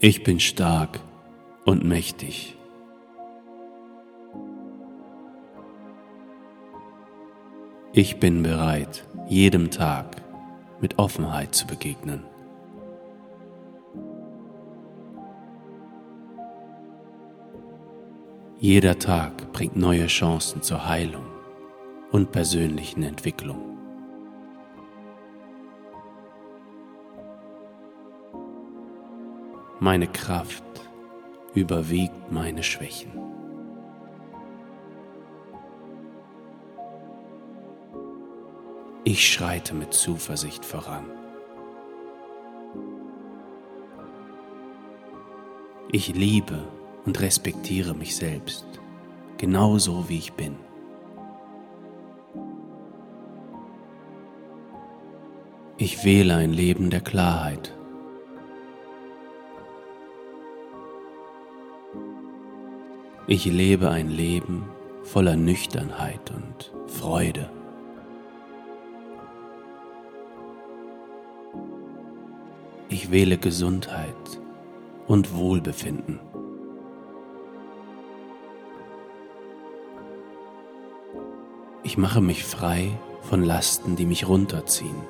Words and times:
Ich 0.00 0.22
bin 0.22 0.38
stark 0.38 1.00
und 1.64 1.82
mächtig. 1.82 2.56
Ich 7.92 8.20
bin 8.20 8.44
bereit, 8.44 9.04
jedem 9.28 9.72
Tag 9.72 10.22
mit 10.80 11.00
Offenheit 11.00 11.52
zu 11.52 11.66
begegnen. 11.66 12.22
Jeder 18.60 19.00
Tag 19.00 19.52
bringt 19.52 19.74
neue 19.74 20.06
Chancen 20.06 20.62
zur 20.62 20.86
Heilung 20.86 21.26
und 22.12 22.30
persönlichen 22.30 23.02
Entwicklung. 23.02 23.77
Meine 29.80 30.08
Kraft 30.08 30.64
überwiegt 31.54 32.32
meine 32.32 32.64
Schwächen. 32.64 33.12
Ich 39.04 39.32
schreite 39.32 39.74
mit 39.74 39.94
Zuversicht 39.94 40.64
voran. 40.64 41.04
Ich 45.92 46.12
liebe 46.12 46.66
und 47.06 47.20
respektiere 47.20 47.94
mich 47.94 48.16
selbst, 48.16 48.66
genauso 49.36 50.08
wie 50.08 50.18
ich 50.18 50.32
bin. 50.32 50.56
Ich 55.76 56.04
wähle 56.04 56.34
ein 56.34 56.52
Leben 56.52 56.90
der 56.90 57.00
Klarheit. 57.00 57.77
Ich 63.30 63.44
lebe 63.44 63.90
ein 63.90 64.08
Leben 64.08 64.64
voller 65.02 65.36
Nüchternheit 65.36 66.30
und 66.30 66.72
Freude. 66.86 67.50
Ich 72.88 73.10
wähle 73.10 73.36
Gesundheit 73.36 74.40
und 75.06 75.36
Wohlbefinden. 75.36 76.20
Ich 81.82 81.98
mache 81.98 82.22
mich 82.22 82.44
frei 82.44 82.98
von 83.20 83.44
Lasten, 83.44 83.94
die 83.94 84.06
mich 84.06 84.26
runterziehen. 84.26 85.02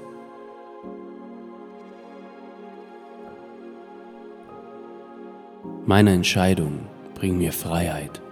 Meine 5.87 6.11
Entscheidungen 6.11 6.98
bringen 7.19 7.39
mir 7.39 7.53
Freiheit. 7.53 8.23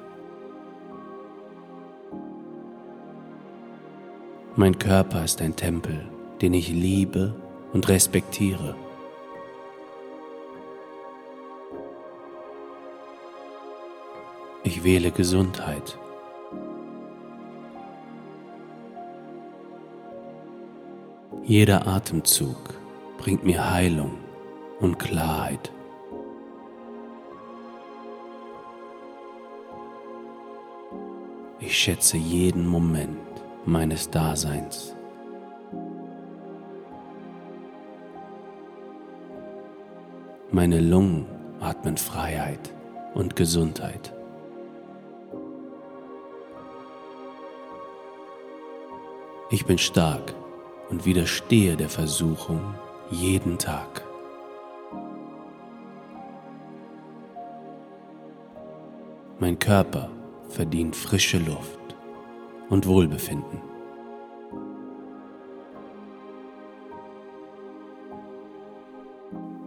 Mein 4.54 4.78
Körper 4.78 5.24
ist 5.24 5.42
ein 5.42 5.56
Tempel, 5.56 6.08
den 6.40 6.54
ich 6.54 6.68
liebe 6.70 7.34
und 7.72 7.88
respektiere. 7.88 8.76
Ich 14.62 14.84
wähle 14.84 15.10
Gesundheit. 15.10 15.98
Jeder 21.44 21.86
Atemzug 21.86 22.56
bringt 23.18 23.44
mir 23.44 23.70
Heilung 23.70 24.18
und 24.80 24.98
Klarheit. 24.98 25.72
Ich 31.66 31.76
schätze 31.76 32.16
jeden 32.16 32.64
Moment 32.64 33.18
meines 33.64 34.08
Daseins. 34.08 34.94
Meine 40.52 40.80
Lungen 40.80 41.26
atmen 41.58 41.96
Freiheit 41.96 42.72
und 43.14 43.34
Gesundheit. 43.34 44.14
Ich 49.50 49.66
bin 49.66 49.78
stark 49.78 50.36
und 50.88 51.04
widerstehe 51.04 51.76
der 51.76 51.88
Versuchung 51.88 52.76
jeden 53.10 53.58
Tag. 53.58 54.04
Mein 59.40 59.58
Körper 59.58 60.15
verdient 60.48 60.96
frische 60.96 61.38
Luft 61.38 61.96
und 62.68 62.86
Wohlbefinden. 62.86 63.60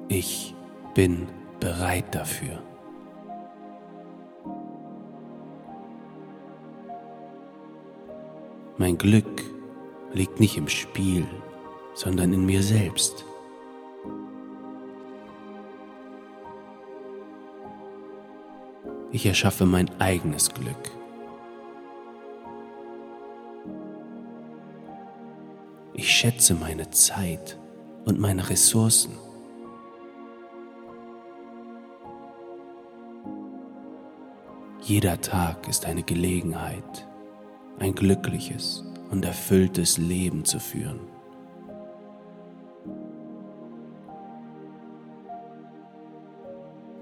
Ich 0.07 0.55
bin 0.95 1.27
bereit 1.59 2.13
dafür. 2.15 2.61
Mein 8.77 8.97
Glück 8.97 9.43
liegt 10.13 10.39
nicht 10.39 10.57
im 10.57 10.67
Spiel, 10.67 11.27
sondern 11.93 12.33
in 12.33 12.45
mir 12.45 12.63
selbst. 12.63 13.25
Ich 19.11 19.25
erschaffe 19.25 19.65
mein 19.65 19.89
eigenes 19.99 20.53
Glück. 20.53 20.91
Ich 25.93 26.11
schätze 26.11 26.53
meine 26.53 26.91
Zeit 26.91 27.57
und 28.05 28.19
meine 28.19 28.49
Ressourcen. 28.49 29.11
Jeder 34.81 35.19
Tag 35.21 35.67
ist 35.67 35.85
eine 35.85 36.03
Gelegenheit, 36.03 37.07
ein 37.79 37.95
glückliches 37.95 38.83
und 39.09 39.25
erfülltes 39.25 39.97
Leben 39.97 40.45
zu 40.45 40.59
führen. 40.59 41.18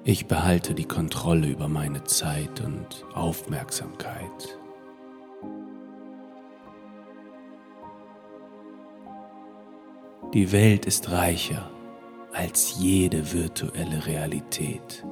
Ich 0.10 0.26
behalte 0.26 0.74
die 0.74 0.86
Kontrolle 0.86 1.48
über 1.48 1.68
meine 1.68 2.02
Zeit 2.06 2.62
und 2.62 3.04
Aufmerksamkeit. 3.14 4.58
Die 10.34 10.54
Welt 10.54 10.86
ist 10.86 11.12
reicher 11.12 11.70
als 12.32 12.80
jede 12.80 13.34
virtuelle 13.34 14.06
Realität. 14.06 15.06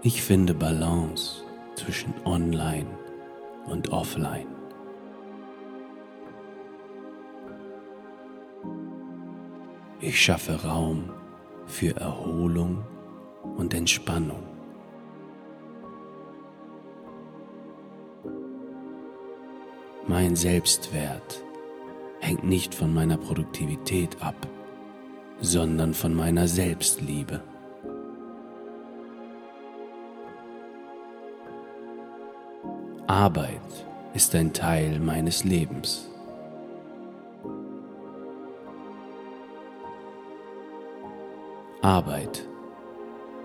Ich 0.00 0.22
finde 0.22 0.54
Balance 0.54 1.42
zwischen 1.74 2.14
Online 2.24 2.88
und 3.66 3.92
Offline. 3.92 4.57
Ich 10.00 10.22
schaffe 10.22 10.62
Raum 10.64 11.10
für 11.66 11.96
Erholung 11.96 12.84
und 13.56 13.74
Entspannung. 13.74 14.44
Mein 20.06 20.36
Selbstwert 20.36 21.42
hängt 22.20 22.44
nicht 22.44 22.76
von 22.76 22.94
meiner 22.94 23.16
Produktivität 23.16 24.22
ab, 24.22 24.36
sondern 25.40 25.92
von 25.94 26.14
meiner 26.14 26.46
Selbstliebe. 26.46 27.42
Arbeit 33.08 33.60
ist 34.14 34.32
ein 34.36 34.52
Teil 34.52 35.00
meines 35.00 35.42
Lebens. 35.42 36.08
Arbeit 41.82 42.44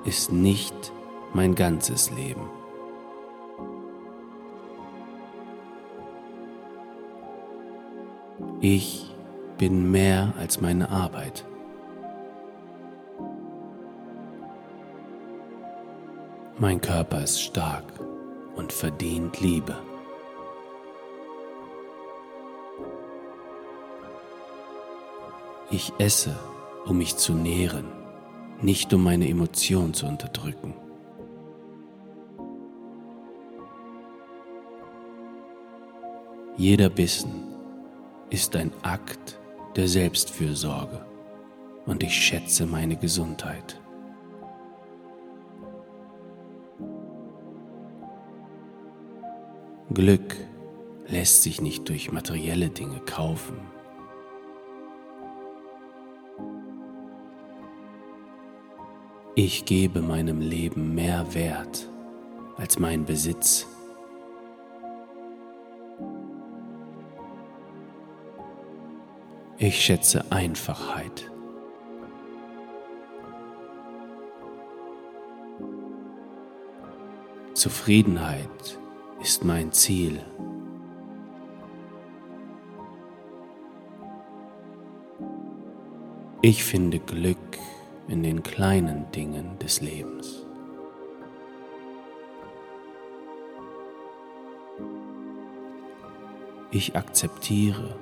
ist 0.06 0.32
nicht 0.32 0.92
mein 1.34 1.54
ganzes 1.54 2.10
Leben. 2.10 2.50
Ich 8.60 9.14
bin 9.60 9.92
mehr 9.92 10.34
als 10.40 10.60
meine 10.62 10.90
Arbeit. 10.90 11.46
Mein 16.58 16.82
Körper 16.82 17.22
ist 17.22 17.40
stark 17.40 17.86
und 18.56 18.74
verdient 18.74 19.40
Liebe. 19.42 19.76
Ich 25.70 25.94
esse, 26.00 26.36
um 26.86 26.98
mich 26.98 27.18
zu 27.18 27.34
nähren, 27.34 28.03
nicht 28.64 28.94
um 28.94 29.04
meine 29.04 29.28
Emotionen 29.28 29.94
zu 29.94 30.06
unterdrücken. 30.06 30.74
Jeder 36.56 36.90
Bissen 36.90 37.44
ist 38.30 38.56
ein 38.56 38.72
Akt 38.84 39.40
der 39.76 39.88
Selbstfürsorge 39.88 41.06
und 41.86 42.04
ich 42.04 42.14
schätze 42.14 42.66
meine 42.66 42.96
Gesundheit. 42.96 43.82
Glück 49.94 50.36
lässt 51.08 51.44
sich 51.44 51.62
nicht 51.62 51.90
durch 51.90 52.12
materielle 52.12 52.70
Dinge 52.70 53.00
kaufen. 53.00 53.58
Ich 59.36 59.66
gebe 59.66 60.04
meinem 60.04 60.42
Leben 60.42 60.94
mehr 60.94 61.34
Wert 61.34 61.88
als 62.56 62.78
mein 62.78 63.04
Besitz. 63.04 63.66
Ich 69.58 69.84
schätze 69.84 70.24
Einfachheit. 70.32 71.32
Zufriedenheit 77.56 78.78
ist 79.20 79.44
mein 79.44 79.72
Ziel. 79.72 80.20
Ich 86.44 86.64
finde 86.64 87.00
Glück 87.00 87.38
in 88.08 88.24
den 88.24 88.44
kleinen 88.44 89.10
Dingen 89.12 89.58
des 89.60 89.82
Lebens. 89.82 90.46
Ich 96.72 96.96
akzeptiere, 96.96 97.96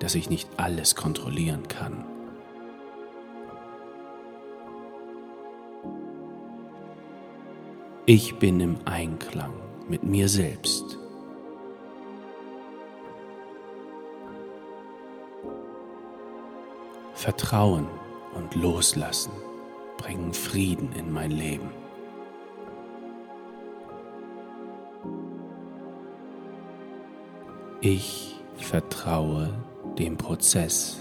dass 0.00 0.14
ich 0.14 0.28
nicht 0.28 0.48
alles 0.56 0.96
kontrollieren 0.96 1.68
kann. 1.68 2.04
Ich 8.06 8.38
bin 8.38 8.58
im 8.60 8.76
Einklang 8.86 9.52
mit 9.88 10.02
mir 10.02 10.28
selbst. 10.28 10.98
Vertrauen 17.12 17.86
und 18.34 18.54
Loslassen 18.54 19.32
bringen 19.96 20.32
Frieden 20.32 20.92
in 20.92 21.12
mein 21.12 21.30
Leben. 21.30 21.70
Ich 27.80 28.36
vertraue 28.56 29.52
dem 29.98 30.16
Prozess. 30.16 31.00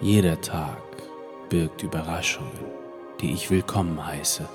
Jeder 0.00 0.40
Tag 0.40 0.82
birgt 1.48 1.82
Überraschungen, 1.82 2.52
die 3.20 3.32
ich 3.32 3.50
willkommen 3.50 4.04
heiße. 4.04 4.48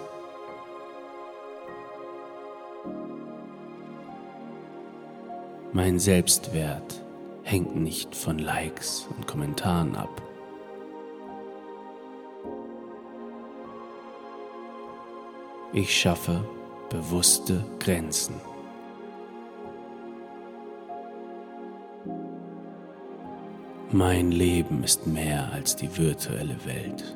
Mein 5.71 5.99
Selbstwert 5.99 7.03
hängt 7.43 7.75
nicht 7.75 8.15
von 8.15 8.39
Likes 8.39 9.07
und 9.15 9.27
Kommentaren 9.27 9.95
ab. 9.95 10.19
Ich 15.71 15.95
schaffe 15.95 16.43
bewusste 16.89 17.63
Grenzen. 17.77 18.33
Mein 23.91 24.31
Leben 24.31 24.83
ist 24.83 25.05
mehr 25.05 25.51
als 25.53 25.75
die 25.75 25.95
virtuelle 25.95 26.57
Welt. 26.65 27.15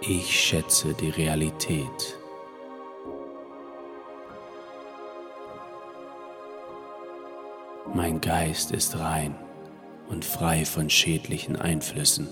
Ich 0.00 0.40
schätze 0.40 0.94
die 0.94 1.10
Realität. 1.10 2.19
Mein 7.92 8.20
Geist 8.20 8.70
ist 8.70 8.98
rein 9.00 9.34
und 10.08 10.24
frei 10.24 10.64
von 10.64 10.88
schädlichen 10.88 11.56
Einflüssen. 11.56 12.28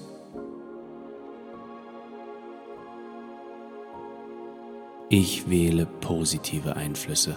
Ich 5.09 5.51
wähle 5.51 5.87
positive 5.87 6.77
Einflüsse. 6.77 7.37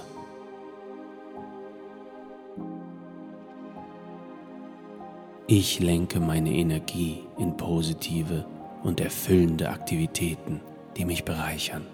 Ich 5.47 5.79
lenke 5.79 6.19
meine 6.19 6.53
Energie 6.53 7.23
in 7.39 7.57
positive 7.57 8.45
und 8.83 9.01
erfüllende 9.01 9.69
Aktivitäten, 9.69 10.62
die 10.95 11.06
mich 11.06 11.25
bereichern. 11.25 11.88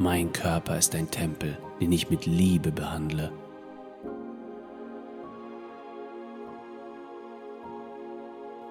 Mein 0.00 0.32
Körper 0.32 0.78
ist 0.78 0.94
ein 0.94 1.10
Tempel, 1.10 1.58
den 1.80 1.90
ich 1.90 2.08
mit 2.08 2.24
Liebe 2.24 2.70
behandle. 2.70 3.32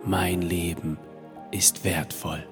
Mein 0.05 0.41
Leben 0.41 0.97
ist 1.51 1.83
wertvoll. 1.83 2.47